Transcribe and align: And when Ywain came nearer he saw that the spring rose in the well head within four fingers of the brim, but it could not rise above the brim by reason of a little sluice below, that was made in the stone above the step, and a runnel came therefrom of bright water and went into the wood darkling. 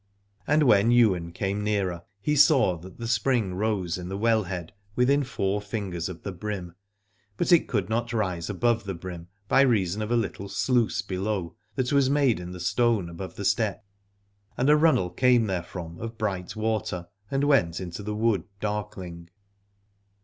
And 0.47 0.63
when 0.63 0.91
Ywain 0.91 1.31
came 1.31 1.63
nearer 1.63 2.01
he 2.19 2.35
saw 2.35 2.75
that 2.77 2.97
the 2.97 3.07
spring 3.07 3.53
rose 3.53 3.99
in 3.99 4.09
the 4.09 4.17
well 4.17 4.45
head 4.45 4.73
within 4.95 5.23
four 5.23 5.61
fingers 5.61 6.09
of 6.09 6.23
the 6.23 6.31
brim, 6.31 6.73
but 7.37 7.51
it 7.51 7.67
could 7.67 7.87
not 7.87 8.11
rise 8.11 8.49
above 8.49 8.85
the 8.85 8.95
brim 8.95 9.27
by 9.47 9.61
reason 9.61 10.01
of 10.01 10.09
a 10.09 10.15
little 10.15 10.49
sluice 10.49 11.03
below, 11.03 11.55
that 11.75 11.93
was 11.93 12.09
made 12.09 12.39
in 12.39 12.51
the 12.51 12.59
stone 12.59 13.09
above 13.09 13.35
the 13.35 13.45
step, 13.45 13.85
and 14.57 14.71
a 14.71 14.75
runnel 14.75 15.11
came 15.11 15.45
therefrom 15.45 15.99
of 15.99 16.17
bright 16.17 16.55
water 16.55 17.07
and 17.29 17.43
went 17.43 17.79
into 17.79 18.01
the 18.01 18.15
wood 18.15 18.45
darkling. 18.59 19.29